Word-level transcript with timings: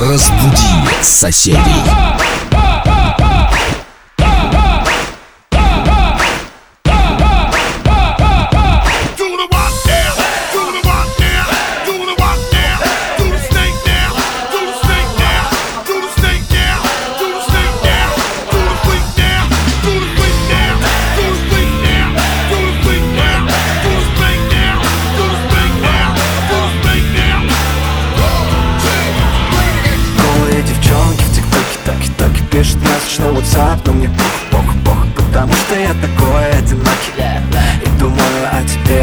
Разбуди 0.00 0.88
соседей. 1.02 1.84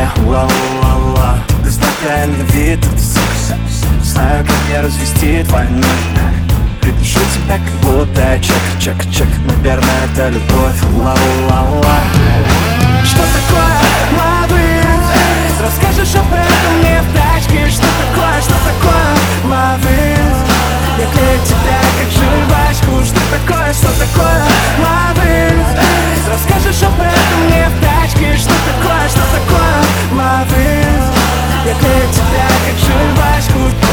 О 0.07 0.19
тебе, 0.19 0.29
ла-ла-ла 0.29 1.39
Ты 1.63 1.69
знакомый 1.69 2.27
на 2.27 2.43
вид, 2.51 2.79
Знаю, 4.03 4.45
как 4.45 4.55
мне 4.67 4.81
развести 4.81 5.43
номер 5.69 6.33
Припишу 6.81 7.19
тебя, 7.33 7.57
как 7.57 7.81
будто 7.81 8.21
я 8.21 8.39
чек, 8.39 8.55
чек, 8.79 8.97
чек 9.11 9.27
Наверное, 9.45 10.05
это 10.13 10.29
любовь, 10.29 10.81
ла-ла-ла 10.97 11.99
Что 13.03 13.21
такое? 13.21 13.77
Лавы? 14.17 14.57
Расскажешь 15.61 16.15
об 16.15 16.31
этом 16.33 16.79
мне 16.79 17.01
в 17.01 17.13
тачке? 17.15 17.69
Что 17.69 17.85
такое, 17.85 18.41
что 18.41 18.53
такое? 18.63 19.51
Лавы? 19.51 20.17
Я 20.99 21.05
клею 21.11 21.39
тебя 21.45 21.86
жвачку 22.77 23.05
Что 23.05 23.19
такое, 23.31 23.73
что 23.73 23.87
такое 23.99 24.43
лавы? 24.79 25.51
Расскажешь 26.29 26.83
об 26.83 26.99
этом 26.99 27.45
мне 27.45 27.67
в 27.67 27.81
тачке 27.81 28.35
Что 28.35 28.49
такое, 28.49 29.09
что 29.09 29.21
такое 29.33 30.19
лавы? 30.19 30.85
Я 31.65 31.73
клею 31.75 32.13
тебя 32.13 32.47
как 32.65 32.77
жвачку 32.79 33.86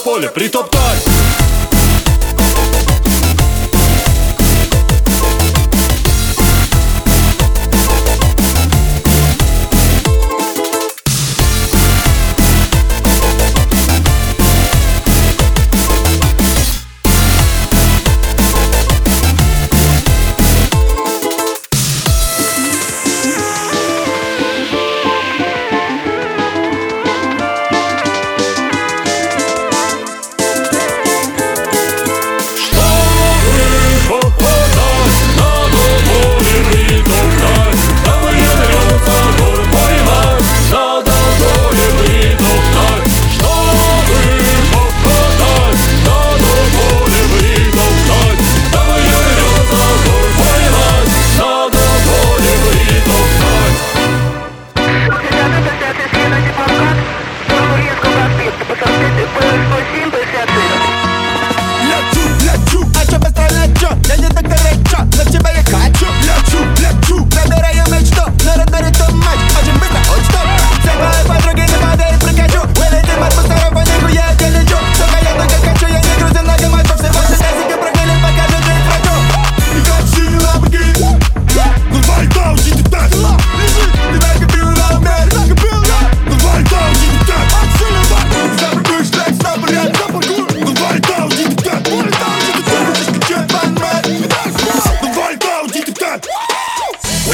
поле 0.00 0.28
притоптать 0.28 1.09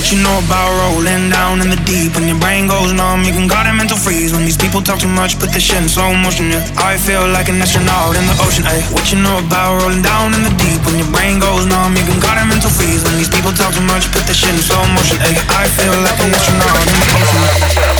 What 0.06 0.14
you 0.14 0.22
know 0.22 0.38
about 0.38 0.70
rolling 0.78 1.34
down 1.34 1.58
in 1.58 1.66
the 1.66 1.82
deep. 1.82 2.14
When 2.14 2.30
your 2.30 2.38
brain 2.38 2.70
goes 2.70 2.94
numb, 2.94 3.26
you 3.26 3.34
can 3.34 3.50
call 3.50 3.66
it 3.66 3.74
mental 3.74 3.98
freeze. 3.98 4.30
When 4.30 4.46
these 4.46 4.54
people 4.54 4.78
talk 4.78 5.02
too 5.02 5.10
much, 5.10 5.34
put 5.34 5.50
this 5.50 5.66
shit 5.66 5.82
in 5.82 5.88
slow 5.90 6.14
motion, 6.14 6.46
yeah. 6.46 6.62
I 6.78 6.94
feel 6.94 7.26
like 7.26 7.50
an 7.50 7.58
astronaut 7.58 8.14
in 8.14 8.22
the 8.22 8.38
ocean, 8.38 8.62
ayy. 8.70 8.86
What 8.94 9.10
you 9.10 9.18
know 9.18 9.42
about 9.42 9.82
rolling 9.82 10.06
down 10.06 10.30
in 10.30 10.46
the 10.46 10.54
deep? 10.62 10.78
When 10.86 11.02
your 11.02 11.10
brain 11.10 11.42
goes 11.42 11.66
numb, 11.66 11.98
you 11.98 12.06
can 12.06 12.22
call 12.22 12.38
it 12.38 12.46
mental 12.46 12.70
freeze. 12.70 13.02
When 13.02 13.18
these 13.18 13.34
people 13.34 13.50
talk 13.50 13.74
too 13.74 13.82
much, 13.82 14.06
put 14.14 14.22
this 14.30 14.38
shit 14.38 14.54
in 14.54 14.62
slow 14.62 14.86
motion, 14.94 15.18
ayy. 15.26 15.42
I 15.50 15.66
feel 15.74 15.98
like 15.98 16.22
an 16.22 16.30
astronaut 16.30 16.86
in 16.86 16.94
the 17.02 17.08
ocean 17.18 17.95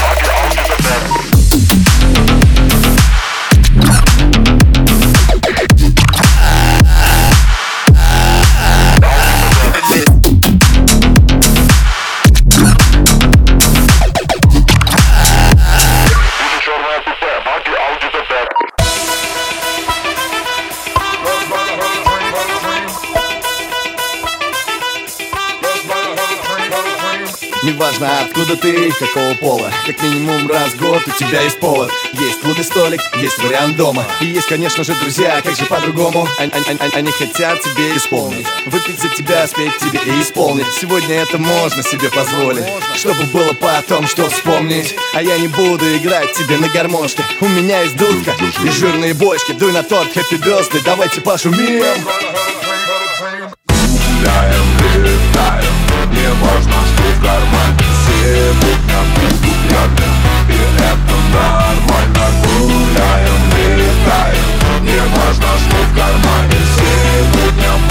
откуда 28.47 28.57
ты, 28.57 28.93
какого 28.93 29.35
пола. 29.35 29.71
Как 29.87 30.03
минимум 30.03 30.49
раз 30.49 30.71
в 30.71 30.79
год 30.79 31.03
у 31.07 31.11
тебя 31.11 31.43
есть 31.43 31.59
повод. 31.59 31.91
Есть 32.13 32.41
клубный 32.41 32.65
столик, 32.65 33.01
есть 33.17 33.39
вариант 33.43 33.77
дома. 33.77 34.05
И 34.21 34.27
есть, 34.27 34.47
конечно 34.47 34.85
же, 34.85 34.95
друзья, 34.95 35.41
как 35.43 35.57
же 35.57 35.65
по-другому. 35.67 36.29
Они, 36.39 37.11
хотят 37.11 37.61
тебе 37.61 37.97
исполнить. 37.97 38.47
Выпить 38.67 39.01
за 39.01 39.09
тебя, 39.09 39.47
спеть 39.47 39.77
тебе 39.79 40.01
и 40.05 40.23
исполнить. 40.23 40.67
Сегодня 40.81 41.17
это 41.17 41.39
можно 41.39 41.83
себе 41.83 42.09
позволить. 42.11 42.65
Чтобы 42.95 43.25
было 43.33 43.53
потом, 43.53 44.07
что 44.07 44.29
вспомнить. 44.29 44.95
А 45.15 45.23
я 45.23 45.39
не 45.39 45.49
буду 45.49 45.85
играть 45.97 46.33
тебе 46.33 46.57
на 46.59 46.69
гармошке. 46.69 47.25
У 47.41 47.49
меня 47.49 47.83
есть 47.83 47.97
дудка 47.97 48.35
и 48.65 48.71
жирные 48.71 49.15
бочки. 49.15 49.53
Дуй 49.53 49.73
на 49.73 49.83
торт, 49.83 50.13
хэппи 50.13 50.37
бёзды, 50.37 50.81
давайте 50.85 51.21
пошумим. 51.21 51.85
Гуляем, 53.69 54.65
летаем, 54.97 55.75
не 56.11 56.29
важно, 56.43 56.73
что 56.73 57.03
в 57.03 57.23
кармане 57.23 57.86
Сегодня 58.27 58.99
буду 59.15 59.53
пьяным, 59.69 60.15
и 60.49 60.59
это 60.83 61.17
нормально 61.33 62.27
Гуляем, 62.43 63.43
летаем, 63.79 64.83
не 64.83 64.99
важно, 65.15 65.51
что 65.63 65.77
в 65.77 65.91
кармане. 65.95 66.59
Сегодня 66.77 67.71
буду 67.71 67.86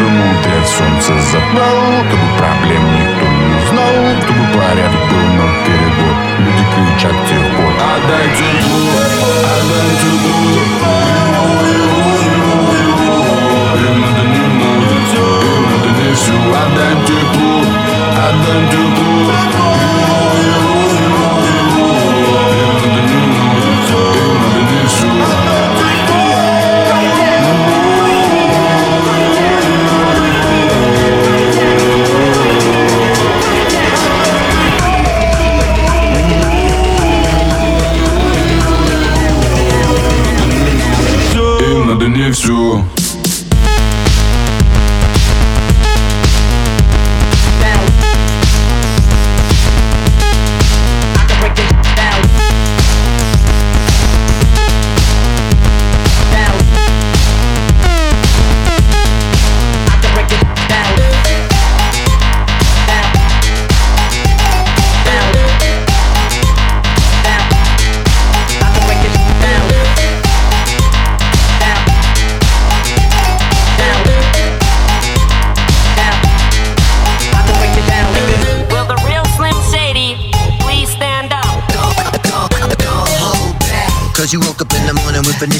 давно 0.00 0.20
Старому 0.20 0.38
утрят 0.38 0.66
солнце 0.66 1.12
запало 1.30 2.04
Чтобы 2.08 2.28
проблем 2.38 2.82
никто 2.94 3.26
не 3.26 3.46
узнал 3.56 3.94
Чтобы 4.22 4.44
порядок 4.58 5.04
был 5.10 5.26
на 5.36 5.46
перебор 5.64 6.14
Люди 6.38 6.64
кричат 6.74 7.16
тех 7.28 7.44
пор 7.56 7.72
Отдай 7.74 8.26
тепло, 8.36 8.82
отдай 9.56 9.90
тепло 10.00 10.52
Им 13.80 14.00
надо 14.00 14.22
не 14.28 14.44
может, 14.60 15.08
им 15.14 15.64
надо 15.70 15.88
не 16.00 16.14
все 16.14 16.34
Отдай 16.54 16.94
тепло, 17.06 17.54
отдай 18.16 18.62
тепло 18.70 19.59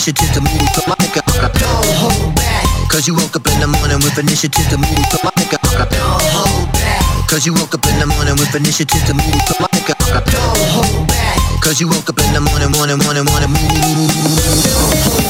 initiative 0.00 0.32
to 0.32 0.40
move 0.40 0.72
to 0.72 0.82
my 0.88 0.94
nigga. 0.96 1.20
Don't 1.60 1.84
hold 2.00 2.34
back. 2.34 2.64
Cause 2.88 3.06
you 3.06 3.14
woke 3.14 3.36
up 3.36 3.46
in 3.46 3.60
the 3.60 3.66
morning 3.66 3.98
with 4.00 4.16
initiative 4.16 4.66
to 4.70 4.78
move 4.78 5.04
to 5.12 5.18
my 5.22 5.30
nigga. 5.36 5.60
Don't 5.60 6.22
hold 6.32 6.72
back. 6.72 7.28
Cause 7.28 7.44
you 7.44 7.52
woke 7.52 7.74
up 7.74 7.84
in 7.84 7.98
the 7.98 8.06
morning 8.06 8.32
with 8.40 8.54
initiative 8.54 9.04
to 9.04 9.12
move 9.12 9.44
to 9.44 9.54
my 9.60 9.68
nigga. 9.76 9.92
Don't 10.24 10.56
hold 10.72 11.06
back. 11.06 11.36
Cause 11.60 11.82
you 11.82 11.88
woke 11.88 12.08
up 12.08 12.18
in 12.18 12.32
the 12.32 12.40
morning, 12.40 12.72
morning, 12.72 12.96
morning, 12.96 13.24
morning. 13.28 13.52
Don't 13.52 14.96
hold 15.04 15.24
back. 15.24 15.29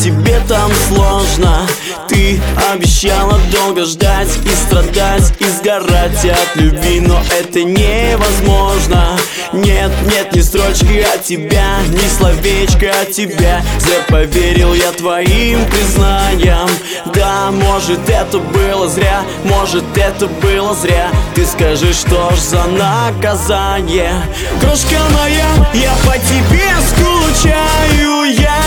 Тебе 0.00 0.40
там 0.48 0.70
сложно. 0.88 1.66
Ты 2.08 2.40
обещала 2.72 3.38
долго 3.52 3.84
ждать 3.84 4.28
и 4.44 4.48
страдать 4.48 5.32
И 5.38 5.44
сгорать 5.44 6.24
от 6.24 6.56
любви, 6.56 7.00
но 7.00 7.20
это 7.38 7.62
невозможно. 7.62 9.18
Нет, 9.52 9.90
нет, 10.06 10.34
ни 10.34 10.40
строчки 10.40 11.04
от 11.14 11.24
тебя, 11.24 11.78
ни 11.88 12.08
словечко 12.08 12.90
от 13.02 13.12
тебя. 13.12 13.62
Зря 13.78 13.98
поверил 14.08 14.72
я 14.74 14.92
твоим 14.92 15.64
признаниям 15.66 16.68
Да, 17.14 17.50
может 17.50 18.08
это 18.08 18.38
было 18.38 18.88
зря, 18.88 19.22
может 19.44 19.84
это 19.96 20.26
было 20.26 20.74
зря. 20.74 21.08
Ты 21.34 21.44
скажи, 21.44 21.92
что 21.92 22.30
ж 22.30 22.38
за 22.38 22.64
наказание? 22.64 24.14
Крошка 24.60 25.00
моя, 25.18 25.48
я 25.74 25.92
по 26.06 26.16
тебе 26.18 26.70
скучаю 26.88 28.24
Я 28.32 28.59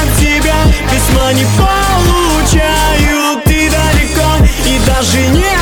письма 1.13 1.34
не 1.34 1.46
получаю 1.58 3.41
Ты 3.46 3.70
далеко 3.70 4.46
и 4.65 4.79
даже 4.86 5.27
не 5.29 5.52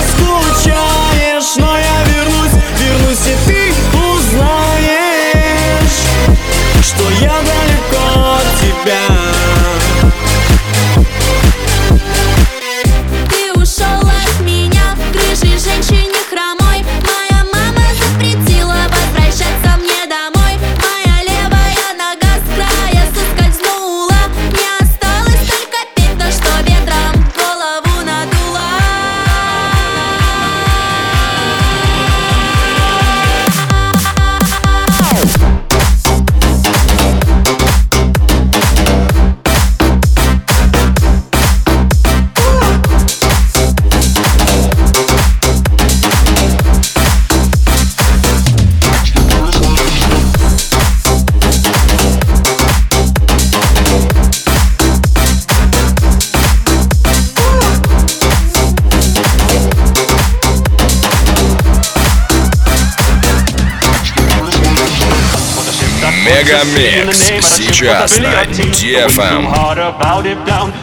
Мегамикс 66.60 67.16
сейчас 67.40 68.18
на 68.18 68.44
DFM. 68.44 69.46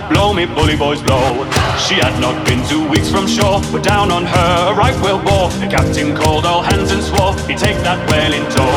Blow 0.10 0.34
me, 0.34 0.48
bully 0.48 0.76
boys, 0.76 1.00
blow. 1.04 1.46
She 1.78 1.96
had 2.02 2.20
not 2.20 2.44
been 2.46 2.62
two 2.68 2.84
weeks 2.90 3.10
from 3.10 3.28
shore, 3.28 3.62
but 3.72 3.84
down 3.84 4.12
on 4.12 4.26
her 4.26 4.72
a 4.72 4.74
right 4.74 4.98
whale 5.04 5.20
bore. 5.20 5.50
The 5.62 5.68
captain 5.68 6.16
called 6.16 6.46
all 6.46 6.64
hands 6.64 6.92
and 6.92 7.04
swore 7.04 7.36
he'd 7.48 7.60
take 7.60 7.78
that 7.84 8.00
whale 8.10 8.34
in 8.34 8.46
tow. 8.50 8.74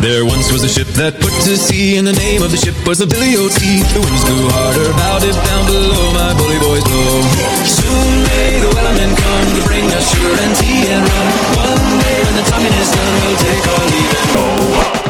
There 0.00 0.24
once 0.24 0.52
was 0.52 0.62
a 0.62 0.68
ship 0.68 0.86
that 0.94 1.18
put 1.18 1.34
to 1.46 1.56
sea, 1.56 1.96
and 1.98 2.06
the 2.06 2.14
name 2.14 2.42
of 2.42 2.52
the 2.52 2.58
ship 2.58 2.76
was 2.86 2.98
the 2.98 3.08
Billy 3.08 3.34
O.T. 3.34 3.58
The 3.90 4.00
winds 4.00 4.22
blew 4.24 4.46
harder, 4.54 4.86
bowed 4.94 5.24
it 5.26 5.34
down 5.34 5.66
below, 5.66 6.14
my 6.14 6.30
bully 6.38 6.60
boys 6.62 6.84
blow. 6.86 7.26
Soon 7.66 8.10
may 8.30 8.62
the 8.62 8.70
wellermen 8.70 9.12
come 9.18 9.48
to 9.58 9.62
bring 9.66 9.86
us 9.98 10.06
sugar 10.14 10.34
and 10.46 10.54
tea 10.62 10.94
and 10.94 11.02
rum. 11.02 11.28
One 11.58 11.86
day 12.06 12.18
when 12.22 12.34
the 12.38 12.46
timing 12.46 12.76
is 12.78 12.90
done, 12.94 13.14
we'll 13.18 13.40
take 13.42 13.66
our 13.66 13.84
leave 13.90 14.14
and 14.14 14.28
go. 14.30 15.03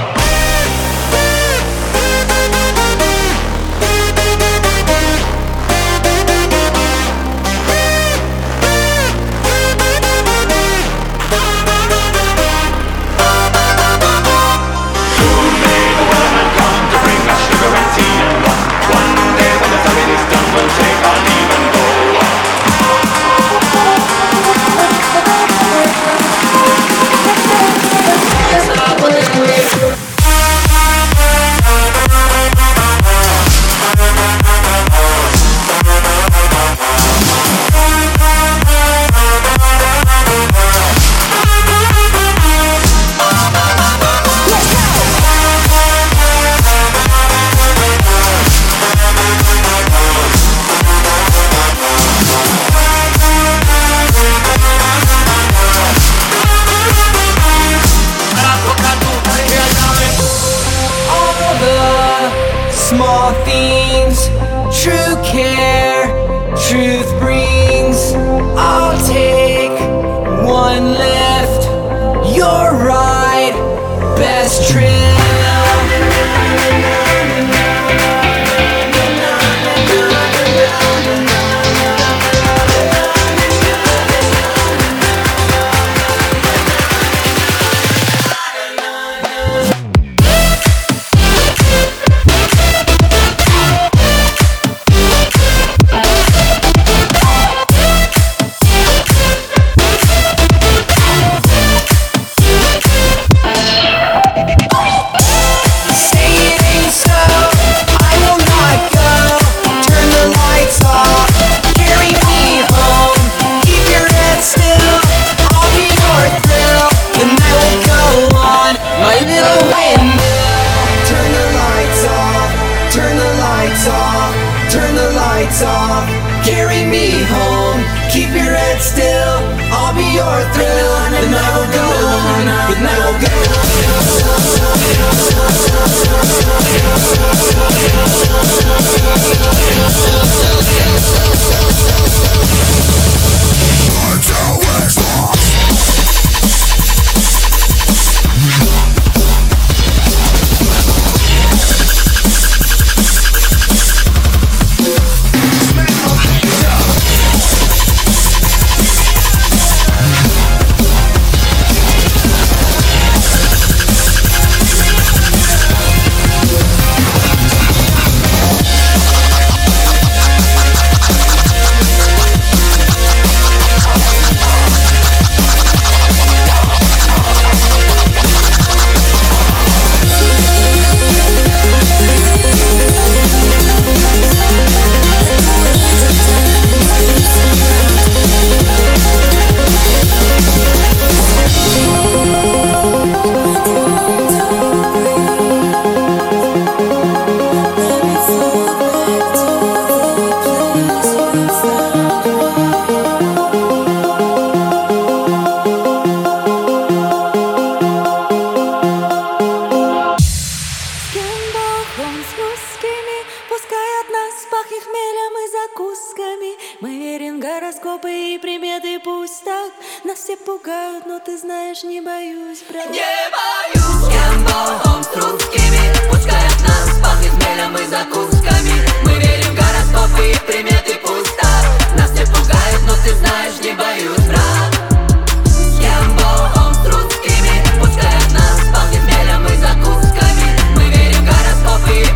гороскопы 217.55 218.11
и 218.11 218.37
приметы 218.37 218.99
пусть 218.99 219.43
так 219.45 219.71
Нас 220.03 220.19
все 220.19 220.35
пугают, 220.35 221.05
но 221.05 221.19
ты 221.19 221.37
знаешь, 221.37 221.83
не 221.83 222.01
боюсь, 222.01 222.63
брат. 222.69 222.89
Не 222.89 222.99
боюсь. 223.31 224.13
Я 224.13 224.27
богом 224.43 225.03
с 225.03 225.15
русскими. 225.15 225.79
Пускай 226.11 226.43
нас 226.67 226.99
пахнет 227.01 227.33
мелем 227.33 227.77
и 227.77 227.85
закусками. 227.87 228.75
Мы 229.05 229.13
верим 229.19 229.51
в 229.51 229.55
гороскопы 229.55 230.31
и 230.31 230.35
приметы 230.45 230.99
пусть 231.01 231.37
так 231.37 231.65
Нас 231.97 232.11
все 232.11 232.25
пугают, 232.25 232.81
но 232.87 232.93
ты 233.03 233.15
знаешь, 233.15 233.59
не 233.61 233.73
боюсь, 233.73 234.25
брат. 234.27 234.45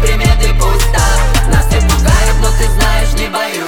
Приметы 0.02 0.54
пусть 0.60 0.92
так 0.92 1.48
Нас 1.54 1.66
не 1.72 1.82
пугают, 1.82 2.38
но 2.42 2.48
ты 2.58 2.72
знаешь, 2.72 3.14
не 3.14 3.28
боюсь. 3.28 3.59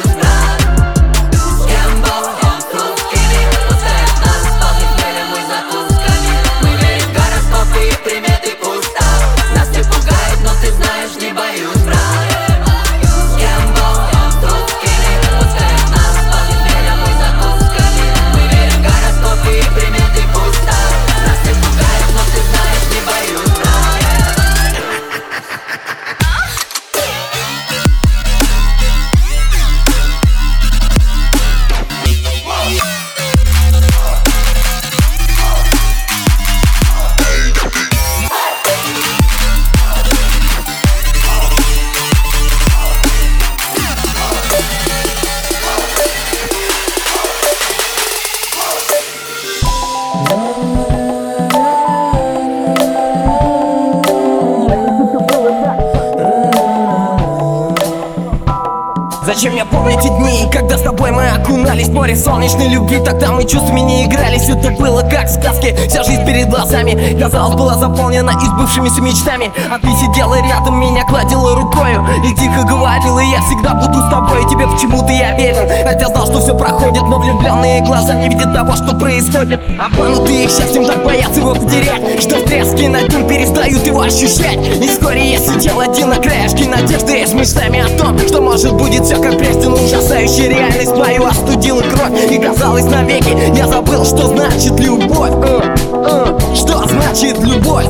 Море 62.02 62.16
солнечной 62.16 62.68
любви 62.68 63.00
Тогда 63.06 63.32
мы 63.32 63.44
чувствами 63.44 63.82
не 63.82 64.06
игрались, 64.06 64.50
это 64.50 64.72
было 64.72 65.02
как 65.02 65.28
в 65.28 65.34
сказке 65.34 65.78
Вся 65.88 66.02
жизнь 66.04 66.26
перед 66.26 66.50
глазами, 66.50 67.16
казалось, 67.20 67.56
была 67.56 67.76
заполнена 67.76 68.32
избывшимися 68.32 69.02
мечтами. 69.02 69.52
А 69.70 69.78
ты 69.78 69.88
сидела 69.88 70.36
рядом, 70.42 70.80
меня 70.80 71.06
гладила 71.06 71.56
рукою. 71.56 72.04
И 72.26 72.34
тихо 72.34 72.64
говорила, 72.64 73.20
я 73.20 73.40
всегда 73.44 73.76
буду 73.76 74.00
с 74.00 74.10
тобой 74.10 74.50
Тебе 74.50 74.66
почему-то 74.66 75.12
я 75.12 75.38
верил, 75.38 75.62
хотя 75.86 76.08
знал, 76.08 76.26
что 76.26 76.40
все 76.40 76.58
проходит 76.58 77.04
Но 77.04 77.20
влюбленные 77.20 77.82
глаза 77.82 78.16
не 78.16 78.30
видят 78.30 78.52
того, 78.52 78.76
что 78.76 78.96
происходит. 78.96 79.62
Обманутые 79.80 80.48
счастьем 80.48 80.86
так 80.86 81.04
боятся 81.04 81.40
его 81.40 81.54
потерять 81.54 82.20
Что 82.20 82.38
в 82.38 82.46
треске 82.46 82.90
над 82.90 83.14
ним 83.14 83.28
перестают 83.28 83.86
его 83.86 84.02
ощущать. 84.02 84.58
И 84.58 84.88
вскоре 84.88 85.34
я 85.34 85.38
сидел 85.38 85.80
один 85.80 86.10
на 86.10 86.16
краешке 86.16 86.68
надежды 86.68 87.28
С 87.28 87.34
мечтами 87.34 87.80
о 87.80 87.96
том, 87.96 88.18
что 88.28 88.42
может 88.42 88.74
будет 88.74 89.06
все 89.06 89.22
как 89.22 89.38
прежде 89.38 89.70
Но 89.70 89.76
ужасающая 89.76 90.50
реальность 90.50 90.96
мою 90.96 91.28
остудила 91.28 91.91
кровь 91.92 92.32
И 92.32 92.38
казалось 92.38 92.86
навеки 92.86 93.36
я 93.58 93.68
забыл, 93.68 94.06
что 94.06 94.28
значит 94.28 94.80
любовь 94.80 95.32
Э, 95.44 95.76
э, 95.94 96.56
Что 96.56 96.88
значит 96.88 97.40
любовь 97.40 97.86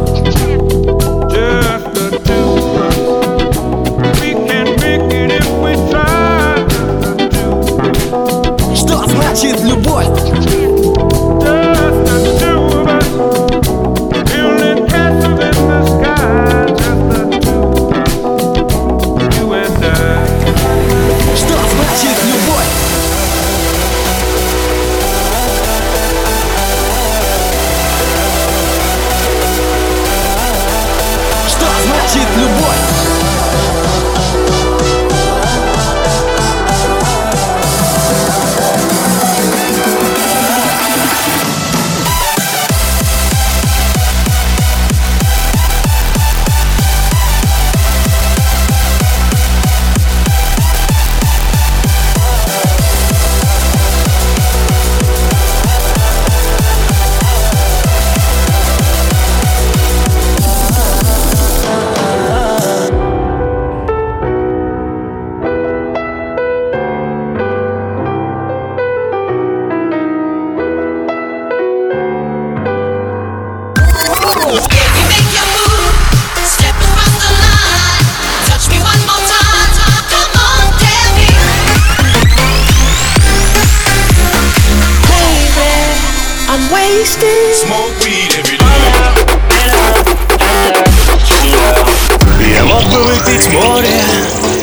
Что 8.75 9.05
значит 9.07 9.61
любовь? 9.61 10.30